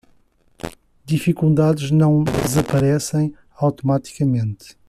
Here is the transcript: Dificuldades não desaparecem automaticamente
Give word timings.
Dificuldades 1.05 1.91
não 1.91 2.23
desaparecem 2.23 3.35
automaticamente 3.55 4.75